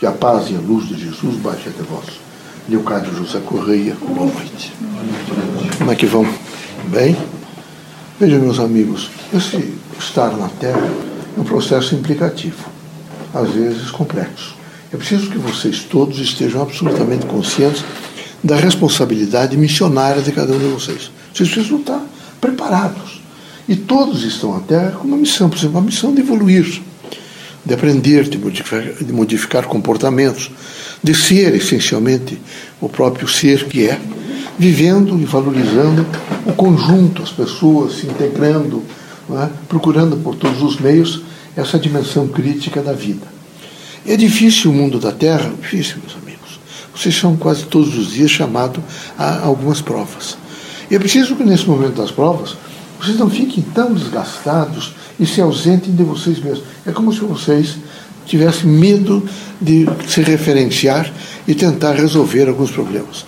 [0.00, 2.06] Que a paz e a luz de Jesus baixe até vós.
[2.66, 4.72] Leocádio José Correia, boa noite.
[5.76, 6.26] Como é que vão?
[6.88, 7.14] Bem?
[8.18, 10.90] Vejam, meus amigos, esse estar na Terra
[11.36, 12.64] é um processo implicativo,
[13.34, 14.56] às vezes complexo.
[14.90, 17.84] É preciso que vocês todos estejam absolutamente conscientes
[18.42, 21.10] da responsabilidade missionária de cada um de vocês.
[21.34, 22.02] Vocês precisam estar
[22.40, 23.20] preparados.
[23.68, 26.80] E todos estão à Terra com uma missão, por exemplo, uma missão de evoluir,
[27.64, 30.50] de aprender, de modificar, de modificar comportamentos,
[31.02, 32.38] de ser essencialmente
[32.80, 33.98] o próprio ser que é,
[34.58, 36.06] vivendo e valorizando
[36.46, 38.82] o conjunto, as pessoas se integrando,
[39.30, 39.48] é?
[39.68, 41.22] procurando por todos os meios
[41.56, 43.26] essa dimensão crítica da vida.
[44.06, 45.52] É difícil o mundo da Terra?
[45.60, 46.60] Difícil, meus amigos.
[46.94, 48.82] Vocês são quase todos os dias chamados
[49.18, 50.36] a algumas provas.
[50.90, 52.56] E é preciso que nesse momento das provas
[53.00, 56.64] vocês não fiquem tão desgastados e se ausentem de vocês mesmos.
[56.86, 57.76] É como se vocês
[58.26, 59.26] tivessem medo
[59.60, 61.10] de se referenciar
[61.48, 63.24] e tentar resolver alguns problemas.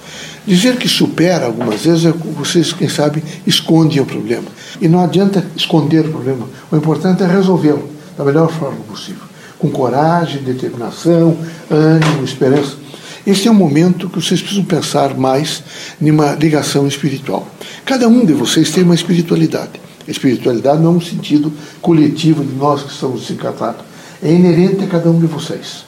[0.46, 4.48] Dizer que supera algumas vezes é vocês, quem sabe, escondem o problema.
[4.80, 6.46] E não adianta esconder o problema.
[6.70, 7.88] O importante é resolvê-lo
[8.18, 9.22] da melhor forma possível.
[9.58, 11.36] Com coragem, determinação,
[11.70, 12.76] ânimo, esperança.
[13.24, 15.62] Esse é um momento que vocês precisam pensar mais
[16.00, 17.46] numa ligação espiritual.
[17.84, 19.80] Cada um de vocês tem uma espiritualidade.
[20.06, 23.84] A espiritualidade não é um sentido coletivo de nós que estamos desencantados.
[24.22, 25.84] É inerente a cada um de vocês.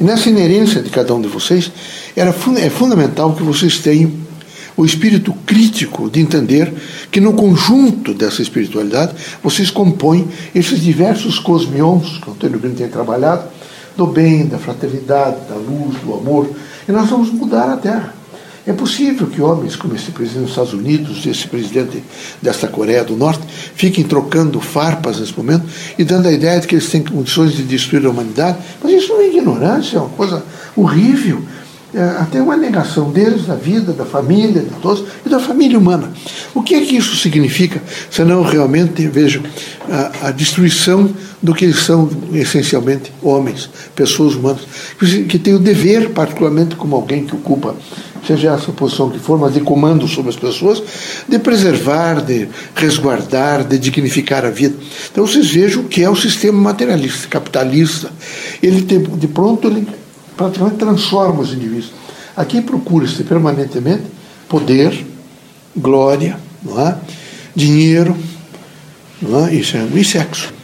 [0.00, 1.70] E nessa inerência de cada um de vocês,
[2.14, 4.12] era, é fundamental que vocês tenham
[4.76, 6.72] o espírito crítico de entender
[7.10, 12.88] que no conjunto dessa espiritualidade vocês compõem esses diversos cosmions que o Antônio Brito tem
[12.88, 13.48] trabalhado,
[13.96, 16.48] do bem, da fraternidade, da luz, do amor,
[16.88, 18.17] e nós vamos mudar a Terra.
[18.68, 22.04] É possível que homens como esse presidente dos Estados Unidos, esse presidente
[22.42, 23.40] desta Coreia do Norte,
[23.74, 25.64] fiquem trocando farpas nesse momento
[25.96, 28.58] e dando a ideia de que eles têm condições de destruir a humanidade.
[28.82, 30.44] Mas isso não é ignorância, é uma coisa
[30.76, 31.42] horrível.
[31.94, 36.12] É até uma negação deles, da vida, da família, de todos, e da família humana.
[36.54, 39.42] O que é que isso significa, senão realmente, vejo,
[39.88, 41.08] a, a destruição
[41.42, 44.60] do que eles são essencialmente homens, pessoas humanas,
[45.28, 47.74] que têm o dever, particularmente como alguém que ocupa
[48.26, 50.82] seja essa posição que for, mas de comando sobre as pessoas,
[51.26, 54.76] de preservar, de resguardar, de dignificar a vida.
[55.10, 58.10] Então vocês vejam o que é o sistema materialista, capitalista.
[58.62, 59.86] Ele de pronto ele
[60.38, 61.92] praticamente transforma os indivíduos.
[62.36, 64.04] Aqui procura-se permanentemente
[64.48, 65.04] poder,
[65.76, 66.38] glória,
[66.78, 66.94] é?
[67.54, 68.16] dinheiro
[69.20, 69.54] é?
[69.54, 70.54] Isso é, e sexo.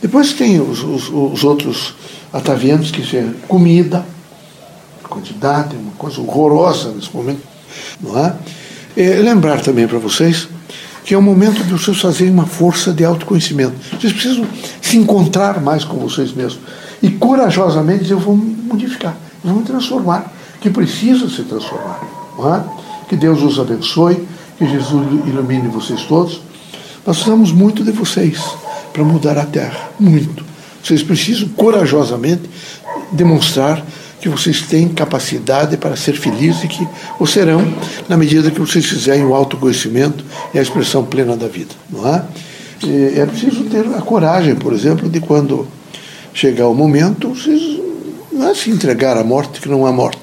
[0.00, 1.94] Depois tem os, os, os outros
[2.32, 4.04] ataviantes, que é comida,
[5.08, 7.40] quantidade, uma coisa horrorosa nesse momento.
[8.00, 8.34] Não é?
[8.96, 10.48] é lembrar também para vocês
[11.04, 13.74] que é o momento de vocês fazerem uma força de autoconhecimento.
[13.98, 14.46] Vocês precisam
[14.80, 16.60] se encontrar mais com vocês mesmos
[17.02, 22.00] e corajosamente dizer: eu vou me modificar, eu vou me transformar, que precisa se transformar.
[22.38, 22.82] É?
[23.08, 24.26] Que Deus os abençoe,
[24.56, 26.40] que Jesus ilumine vocês todos.
[27.06, 28.40] Nós precisamos muito de vocês
[28.92, 30.44] para mudar a terra, muito.
[30.82, 32.42] Vocês precisam corajosamente
[33.10, 33.84] demonstrar
[34.20, 36.88] que vocês têm capacidade para ser felizes e que
[37.18, 37.60] o serão
[38.08, 40.24] na medida que vocês fizerem o autoconhecimento
[40.54, 42.24] e a expressão plena da vida, não é?
[43.16, 45.66] É preciso ter a coragem, por exemplo, de quando
[46.34, 47.80] chegar o momento, vocês
[48.32, 50.22] não é se entregar à morte, que não há morte,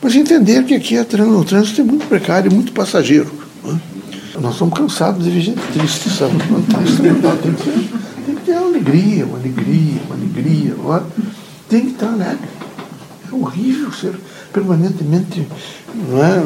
[0.00, 3.30] mas entender que aqui o trânsito é muito precário, muito passageiro.
[3.64, 4.38] É?
[4.40, 6.34] Nós estamos cansados de ver gente triste, sabe?
[6.38, 11.22] Triste, tem, que ter, tem que ter alegria, uma alegria, uma alegria, é?
[11.68, 12.48] tem que estar alegre.
[13.30, 14.14] É horrível ser
[14.52, 15.46] permanentemente
[15.94, 16.42] não é,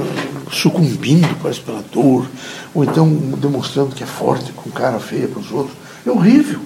[0.53, 2.27] sucumbindo parece, pela dor,
[2.75, 5.77] ou então demonstrando que é forte com cara feia para os outros.
[6.07, 6.61] É horrível.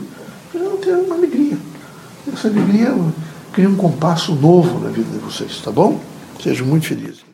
[0.53, 1.57] Não tenho uma alegria.
[2.33, 2.95] Essa alegria
[3.53, 6.01] cria um compasso novo na vida de vocês, tá bom?
[6.43, 7.30] Sejam muito felizes.